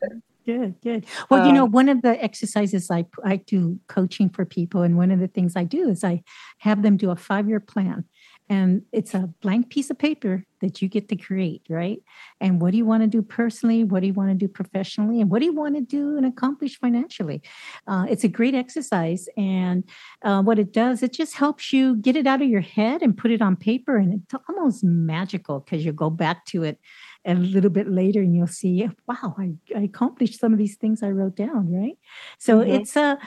Good 0.45 0.81
good. 0.81 1.05
Well 1.29 1.41
um, 1.41 1.47
you 1.47 1.53
know 1.53 1.65
um, 1.65 1.71
one 1.71 1.89
of 1.89 2.01
the 2.01 2.21
exercises 2.23 2.89
i 2.89 3.05
i 3.23 3.35
do 3.35 3.79
coaching 3.87 4.29
for 4.29 4.45
people 4.45 4.81
and 4.81 4.97
one 4.97 5.11
of 5.11 5.19
the 5.19 5.27
things 5.27 5.55
i 5.55 5.63
do 5.63 5.89
is 5.89 6.03
i 6.03 6.23
have 6.59 6.81
them 6.81 6.97
do 6.97 7.11
a 7.11 7.15
five 7.15 7.47
year 7.47 7.59
plan 7.59 8.05
and 8.49 8.83
it's 8.91 9.13
a 9.13 9.29
blank 9.41 9.69
piece 9.69 9.89
of 9.89 9.97
paper 9.97 10.45
that 10.61 10.81
you 10.81 10.89
get 10.89 11.07
to 11.09 11.15
create 11.15 11.61
right? 11.69 12.01
And 12.41 12.61
what 12.61 12.71
do 12.71 12.77
you 12.77 12.85
want 12.85 13.03
to 13.03 13.07
do 13.07 13.21
personally? 13.21 13.83
What 13.83 14.01
do 14.01 14.07
you 14.07 14.13
want 14.13 14.29
to 14.31 14.35
do 14.35 14.47
professionally? 14.47 15.21
And 15.21 15.29
what 15.29 15.39
do 15.39 15.45
you 15.45 15.53
want 15.53 15.75
to 15.75 15.81
do 15.81 16.17
and 16.17 16.25
accomplish 16.25 16.77
financially? 16.79 17.41
Uh, 17.87 18.05
it's 18.09 18.23
a 18.23 18.27
great 18.27 18.55
exercise. 18.55 19.29
And 19.37 19.83
uh, 20.23 20.41
what 20.41 20.59
it 20.59 20.73
does 20.73 21.03
it 21.03 21.13
just 21.13 21.35
helps 21.35 21.71
you 21.71 21.95
get 21.95 22.15
it 22.15 22.27
out 22.27 22.41
of 22.41 22.49
your 22.49 22.61
head 22.61 23.01
and 23.01 23.17
put 23.17 23.31
it 23.31 23.41
on 23.41 23.55
paper. 23.55 23.97
And 23.97 24.21
it's 24.21 24.43
almost 24.49 24.83
magical 24.83 25.59
because 25.59 25.85
you 25.85 25.93
go 25.93 26.09
back 26.09 26.45
to 26.47 26.63
it 26.63 26.79
a 27.25 27.33
little 27.35 27.69
bit 27.69 27.89
later 27.89 28.21
and 28.21 28.33
you'll 28.33 28.47
see 28.47 28.89
wow 29.05 29.35
I, 29.37 29.51
I 29.75 29.81
accomplished 29.81 30.39
some 30.39 30.53
of 30.53 30.57
these 30.57 30.77
things 30.77 31.03
i 31.03 31.09
wrote 31.09 31.35
down 31.35 31.71
right? 31.71 31.97
So 32.37 32.59
mm-hmm. 32.59 32.71
it's 32.71 32.95
a 32.95 33.17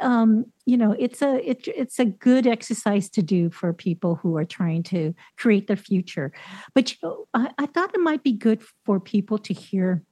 um, 0.00 0.46
you 0.64 0.76
know 0.76 0.94
it's 0.98 1.22
a 1.22 1.48
it, 1.48 1.68
it's 1.68 1.98
a 1.98 2.04
good 2.04 2.46
exercise 2.46 3.10
to 3.10 3.22
do 3.22 3.50
for 3.50 3.72
people 3.72 4.16
who 4.16 4.36
are 4.36 4.44
trying 4.44 4.82
to 4.82 5.14
create 5.36 5.66
their 5.66 5.76
future 5.76 6.32
but 6.74 6.90
you 6.90 6.96
know 7.02 7.26
I, 7.34 7.50
I 7.58 7.66
thought 7.66 7.94
it 7.94 8.00
might 8.00 8.22
be 8.22 8.32
good 8.32 8.62
for 8.84 8.98
people 9.00 9.38
to 9.38 9.54
hear 9.54 10.02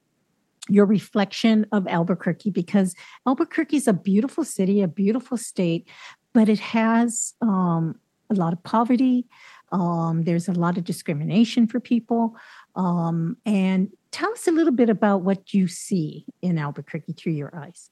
your 0.68 0.86
reflection 0.86 1.66
of 1.72 1.86
Albuquerque 1.88 2.50
because 2.50 2.94
Albuquerque 3.26 3.76
is 3.76 3.88
a 3.88 3.92
beautiful 3.92 4.44
city, 4.44 4.82
a 4.82 4.88
beautiful 4.88 5.36
state, 5.36 5.88
but 6.32 6.48
it 6.48 6.60
has 6.60 7.34
um, 7.40 7.96
a 8.30 8.34
lot 8.34 8.52
of 8.52 8.62
poverty. 8.62 9.26
Um, 9.72 10.22
there's 10.22 10.48
a 10.48 10.52
lot 10.52 10.78
of 10.78 10.84
discrimination 10.84 11.66
for 11.66 11.80
people. 11.80 12.36
Um, 12.76 13.36
and 13.44 13.88
tell 14.10 14.30
us 14.32 14.46
a 14.46 14.52
little 14.52 14.72
bit 14.72 14.90
about 14.90 15.22
what 15.22 15.52
you 15.52 15.68
see 15.68 16.26
in 16.42 16.58
Albuquerque 16.58 17.12
through 17.14 17.32
your 17.32 17.54
eyes. 17.54 17.90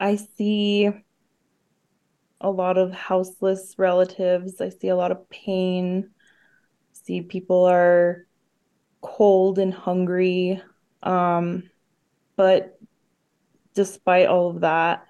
I 0.00 0.16
see 0.16 0.90
a 2.40 2.50
lot 2.50 2.78
of 2.78 2.92
houseless 2.92 3.74
relatives. 3.78 4.60
I 4.60 4.68
see 4.68 4.88
a 4.88 4.96
lot 4.96 5.10
of 5.12 5.28
pain. 5.28 6.10
see 6.92 7.20
people 7.22 7.64
are 7.64 8.26
cold 9.00 9.58
and 9.58 9.72
hungry. 9.72 10.62
Um, 11.02 11.64
but 12.36 12.78
despite 13.74 14.26
all 14.26 14.50
of 14.50 14.60
that, 14.60 15.04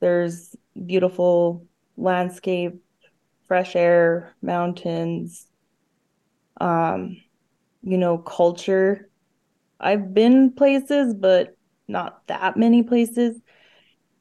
there's 0.00 0.54
beautiful 0.86 1.66
landscape, 1.96 2.82
fresh 3.46 3.74
air, 3.74 4.34
mountains, 4.42 5.46
um, 6.60 7.16
you 7.82 7.98
know, 7.98 8.18
culture. 8.18 9.10
I've 9.80 10.12
been 10.12 10.52
places, 10.52 11.14
but 11.14 11.56
not 11.86 12.26
that 12.26 12.56
many 12.56 12.82
places. 12.82 13.40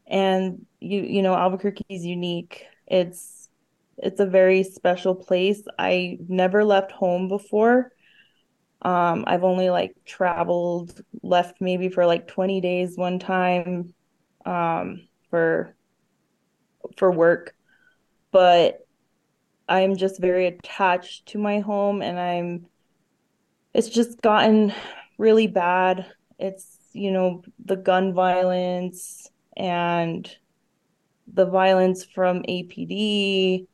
And 0.07 0.65
you 0.79 1.01
you 1.01 1.21
know, 1.21 1.35
Albuquerque 1.35 1.85
is 1.89 2.05
unique. 2.05 2.65
It's 2.87 3.49
it's 3.97 4.19
a 4.19 4.25
very 4.25 4.63
special 4.63 5.15
place. 5.15 5.63
I 5.77 6.17
never 6.27 6.63
left 6.63 6.91
home 6.91 7.27
before. 7.27 7.91
Um, 8.81 9.23
I've 9.25 9.43
only 9.43 9.69
like 9.69 9.95
traveled, 10.05 11.01
left 11.23 11.59
maybe 11.59 11.89
for 11.89 12.05
like 12.05 12.27
20 12.27 12.61
days 12.61 12.95
one 12.95 13.19
time 13.19 13.93
um, 14.45 15.07
for 15.29 15.75
for 16.95 17.11
work, 17.11 17.53
but 18.31 18.79
I'm 19.67 19.97
just 19.97 20.21
very 20.21 20.47
attached 20.47 21.27
to 21.29 21.39
my 21.39 21.59
home 21.59 22.01
and 22.01 22.17
I'm 22.19 22.67
it's 23.73 23.89
just 23.89 24.21
gotten 24.21 24.73
really 25.17 25.47
bad. 25.47 26.05
It's, 26.39 26.77
you 26.93 27.11
know, 27.11 27.43
the 27.63 27.75
gun 27.75 28.13
violence 28.13 29.29
and 29.57 30.29
the 31.33 31.45
violence 31.45 32.05
from 32.05 32.43
APD 32.43 33.67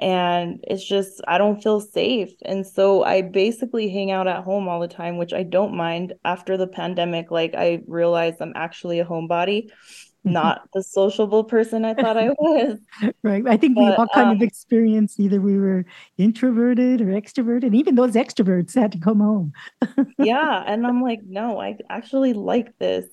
and 0.00 0.64
it's 0.66 0.84
just 0.84 1.20
I 1.28 1.36
don't 1.36 1.62
feel 1.62 1.78
safe. 1.78 2.32
And 2.46 2.66
so 2.66 3.04
I 3.04 3.20
basically 3.20 3.90
hang 3.90 4.10
out 4.10 4.26
at 4.26 4.42
home 4.42 4.66
all 4.66 4.80
the 4.80 4.88
time, 4.88 5.18
which 5.18 5.34
I 5.34 5.42
don't 5.42 5.76
mind. 5.76 6.14
After 6.24 6.56
the 6.56 6.66
pandemic, 6.66 7.30
like 7.30 7.54
I 7.54 7.82
realized 7.86 8.38
I'm 8.40 8.54
actually 8.56 8.98
a 9.00 9.04
homebody, 9.04 9.68
not 10.24 10.62
the 10.72 10.82
sociable 10.82 11.44
person 11.44 11.84
I 11.84 11.92
thought 11.92 12.16
I 12.16 12.30
was. 12.38 12.78
right. 13.22 13.46
I 13.46 13.58
think 13.58 13.74
but, 13.74 13.84
we 13.84 13.90
all 13.90 14.08
kind 14.14 14.30
um, 14.30 14.36
of 14.36 14.42
experienced 14.42 15.20
either 15.20 15.38
we 15.38 15.58
were 15.58 15.84
introverted 16.16 17.02
or 17.02 17.08
extroverted. 17.08 17.74
Even 17.74 17.94
those 17.94 18.14
extroverts 18.14 18.74
had 18.74 18.92
to 18.92 18.98
come 18.98 19.20
home. 19.20 19.52
yeah, 20.18 20.64
and 20.66 20.86
I'm 20.86 21.02
like, 21.02 21.20
no, 21.26 21.60
I 21.60 21.76
actually 21.90 22.32
like 22.32 22.78
this. 22.78 23.04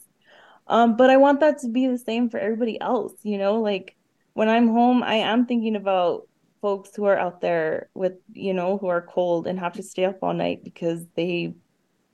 Um, 0.67 0.97
but 0.97 1.09
I 1.09 1.17
want 1.17 1.39
that 1.39 1.59
to 1.59 1.69
be 1.69 1.87
the 1.87 1.97
same 1.97 2.29
for 2.29 2.39
everybody 2.39 2.79
else, 2.79 3.13
you 3.23 3.37
know, 3.37 3.61
like 3.61 3.95
when 4.33 4.49
I'm 4.49 4.67
home, 4.67 5.01
I 5.01 5.15
am 5.15 5.45
thinking 5.45 5.75
about 5.75 6.27
folks 6.61 6.91
who 6.95 7.05
are 7.05 7.17
out 7.17 7.41
there 7.41 7.89
with, 7.93 8.13
you 8.33 8.53
know, 8.53 8.77
who 8.77 8.87
are 8.87 9.01
cold 9.01 9.47
and 9.47 9.59
have 9.59 9.73
to 9.73 9.83
stay 9.83 10.05
up 10.05 10.17
all 10.21 10.33
night 10.33 10.63
because 10.63 11.05
they 11.15 11.53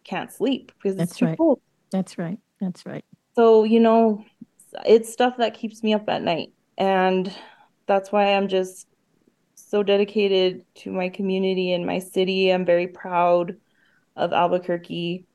can't 0.04 0.32
sleep 0.32 0.72
because 0.78 0.98
That's 0.98 1.12
it's 1.12 1.20
too 1.20 1.26
right. 1.26 1.38
cold. 1.38 1.62
That's 1.92 2.18
right. 2.18 2.40
That's 2.60 2.86
right. 2.86 3.06
So, 3.36 3.64
you 3.64 3.80
know, 3.80 4.24
it's 4.86 5.12
stuff 5.12 5.38
that 5.38 5.56
keeps 5.56 5.82
me 5.84 5.94
up 5.94 6.08
at 6.08 6.22
night. 6.22 6.50
And 6.78 7.34
that's 7.88 8.12
why 8.12 8.34
I'm 8.34 8.48
just 8.48 8.88
so 9.56 9.84
dedicated 9.84 10.64
to 10.76 10.92
my 10.92 11.10
community 11.10 11.74
and 11.74 11.86
my 11.86 12.00
city. 12.00 12.50
I'm 12.50 12.66
very 12.66 12.88
proud 12.88 13.56
of 14.16 14.34
Albuquerque. 14.34 15.26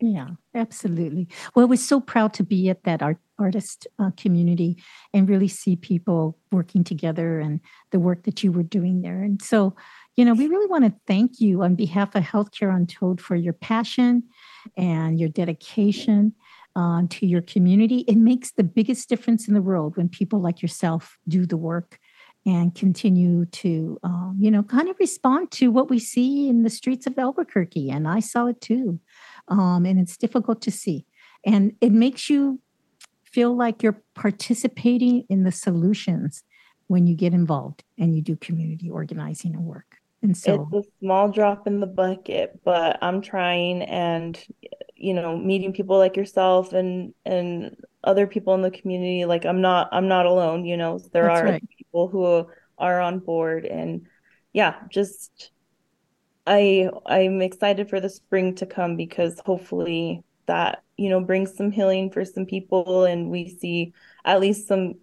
Yeah, 0.00 0.28
absolutely. 0.54 1.28
Well, 1.54 1.68
we're 1.68 1.76
so 1.76 2.00
proud 2.00 2.32
to 2.34 2.42
be 2.42 2.70
at 2.70 2.84
that 2.84 3.02
art 3.02 3.18
artist 3.38 3.86
uh, 3.98 4.10
community 4.18 4.76
and 5.14 5.28
really 5.28 5.48
see 5.48 5.74
people 5.74 6.36
working 6.52 6.84
together 6.84 7.40
and 7.40 7.60
the 7.90 7.98
work 7.98 8.24
that 8.24 8.42
you 8.44 8.52
were 8.52 8.62
doing 8.62 9.00
there. 9.00 9.22
And 9.22 9.40
so, 9.40 9.74
you 10.16 10.26
know, 10.26 10.34
we 10.34 10.46
really 10.46 10.66
want 10.66 10.84
to 10.84 10.92
thank 11.06 11.40
you 11.40 11.62
on 11.62 11.74
behalf 11.74 12.14
of 12.14 12.22
Healthcare 12.22 12.74
Untold 12.74 13.18
for 13.20 13.36
your 13.36 13.54
passion 13.54 14.24
and 14.76 15.18
your 15.18 15.30
dedication 15.30 16.34
uh, 16.76 17.02
to 17.08 17.26
your 17.26 17.40
community. 17.40 18.04
It 18.06 18.16
makes 18.16 18.52
the 18.52 18.64
biggest 18.64 19.08
difference 19.08 19.48
in 19.48 19.54
the 19.54 19.62
world 19.62 19.96
when 19.96 20.08
people 20.10 20.40
like 20.40 20.60
yourself 20.60 21.18
do 21.26 21.46
the 21.46 21.56
work 21.56 21.98
and 22.46 22.74
continue 22.74 23.44
to, 23.46 23.98
um, 24.02 24.36
you 24.38 24.50
know, 24.50 24.62
kind 24.62 24.88
of 24.88 24.98
respond 24.98 25.50
to 25.52 25.70
what 25.70 25.90
we 25.90 25.98
see 25.98 26.48
in 26.48 26.62
the 26.62 26.70
streets 26.70 27.06
of 27.06 27.18
Albuquerque. 27.18 27.90
And 27.90 28.08
I 28.08 28.20
saw 28.20 28.46
it 28.46 28.60
too. 28.60 28.98
Um, 29.50 29.84
and 29.84 29.98
it's 29.98 30.16
difficult 30.16 30.62
to 30.62 30.70
see. 30.70 31.06
And 31.44 31.74
it 31.80 31.92
makes 31.92 32.30
you 32.30 32.60
feel 33.24 33.56
like 33.56 33.82
you're 33.82 34.02
participating 34.14 35.24
in 35.28 35.44
the 35.44 35.52
solutions 35.52 36.42
when 36.86 37.06
you 37.06 37.14
get 37.14 37.32
involved 37.32 37.84
and 37.98 38.14
you 38.14 38.22
do 38.22 38.36
community 38.36 38.90
organizing 38.90 39.54
and 39.54 39.64
work. 39.64 39.96
And 40.22 40.36
so 40.36 40.68
it's 40.72 40.86
a 40.86 40.90
small 41.00 41.30
drop 41.30 41.66
in 41.66 41.80
the 41.80 41.86
bucket, 41.86 42.60
but 42.64 42.98
I'm 43.00 43.22
trying 43.22 43.82
and 43.82 44.38
you 44.96 45.14
know, 45.14 45.34
meeting 45.34 45.72
people 45.72 45.96
like 45.96 46.16
yourself 46.16 46.74
and 46.74 47.14
and 47.24 47.74
other 48.04 48.26
people 48.26 48.54
in 48.54 48.60
the 48.60 48.70
community 48.70 49.24
like 49.24 49.46
I'm 49.46 49.62
not 49.62 49.88
I'm 49.92 50.08
not 50.08 50.26
alone, 50.26 50.66
you 50.66 50.76
know. 50.76 50.98
There 51.12 51.30
are 51.30 51.44
right. 51.44 51.68
people 51.78 52.08
who 52.08 52.46
are 52.76 53.00
on 53.00 53.18
board 53.20 53.64
and 53.64 54.06
yeah, 54.52 54.74
just 54.90 55.52
I 56.46 56.90
I'm 57.06 57.42
excited 57.42 57.88
for 57.88 58.00
the 58.00 58.08
spring 58.08 58.54
to 58.56 58.66
come 58.66 58.96
because 58.96 59.40
hopefully 59.44 60.22
that 60.46 60.82
you 60.96 61.08
know 61.08 61.20
brings 61.20 61.56
some 61.56 61.70
healing 61.70 62.10
for 62.10 62.24
some 62.24 62.46
people 62.46 63.04
and 63.04 63.30
we 63.30 63.48
see 63.48 63.92
at 64.24 64.40
least 64.40 64.66
some 64.66 64.94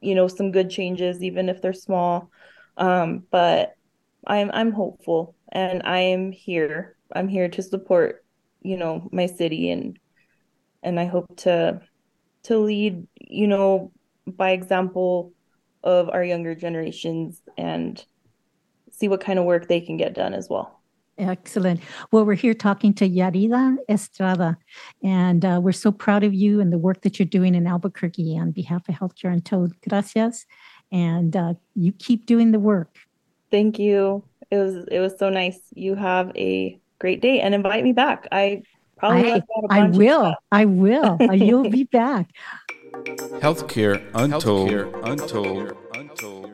you 0.00 0.14
know 0.14 0.28
some 0.28 0.50
good 0.52 0.70
changes 0.70 1.22
even 1.22 1.48
if 1.48 1.60
they're 1.60 1.72
small. 1.72 2.30
Um 2.76 3.24
but 3.30 3.74
i'm 4.26 4.50
i'm 4.54 4.72
hopeful 4.72 5.34
and 5.52 5.82
i 5.84 5.98
am 6.00 6.32
here. 6.32 6.96
I'm 7.14 7.28
here 7.28 7.48
to 7.48 7.62
support 7.62 8.24
you 8.62 8.76
know 8.76 9.08
my 9.12 9.26
city 9.26 9.70
and 9.70 9.98
and 10.82 10.98
i 10.98 11.04
hope 11.04 11.36
to 11.36 11.80
to 12.44 12.58
lead 12.58 13.06
you 13.20 13.46
know 13.46 13.92
by 14.26 14.50
example 14.50 15.32
of 15.82 16.08
our 16.10 16.24
younger 16.24 16.54
generations 16.54 17.42
and 17.58 18.04
see 18.90 19.08
what 19.08 19.20
kind 19.20 19.38
of 19.38 19.44
work 19.44 19.68
they 19.68 19.80
can 19.80 19.96
get 19.98 20.14
done 20.14 20.32
as 20.32 20.48
well 20.48 20.82
Excellent. 21.16 21.80
Well, 22.10 22.24
we're 22.24 22.34
here 22.34 22.54
talking 22.54 22.92
to 22.94 23.08
Yarida 23.08 23.76
Estrada, 23.88 24.58
and 25.02 25.44
uh, 25.44 25.60
we're 25.62 25.72
so 25.72 25.92
proud 25.92 26.24
of 26.24 26.34
you 26.34 26.60
and 26.60 26.72
the 26.72 26.78
work 26.78 27.02
that 27.02 27.18
you're 27.18 27.26
doing 27.26 27.54
in 27.54 27.66
Albuquerque 27.66 28.36
on 28.36 28.50
behalf 28.50 28.88
of 28.88 28.96
Healthcare 28.96 29.32
Untold. 29.32 29.74
Gracias, 29.88 30.44
and 30.90 31.36
uh, 31.36 31.54
you 31.76 31.92
keep 31.92 32.26
doing 32.26 32.50
the 32.50 32.58
work. 32.58 32.96
Thank 33.52 33.78
you. 33.78 34.24
It 34.50 34.58
was 34.58 34.86
it 34.90 34.98
was 34.98 35.16
so 35.18 35.30
nice. 35.30 35.60
You 35.72 35.94
have 35.94 36.32
a 36.36 36.80
great 36.98 37.20
day, 37.20 37.40
and 37.40 37.54
invite 37.54 37.84
me 37.84 37.92
back. 37.92 38.26
I 38.32 38.62
probably 38.96 39.32
I, 39.32 39.42
I 39.70 39.86
will. 39.88 40.34
I 40.50 40.64
will. 40.64 41.18
You'll 41.32 41.70
be 41.70 41.84
back. 41.92 42.30
Healthcare 43.40 44.04
Untold. 44.14 44.70
Healthcare 44.70 45.08
Untold. 45.08 45.76
Untold. 45.94 46.53